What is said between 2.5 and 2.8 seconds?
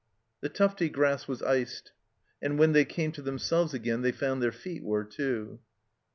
when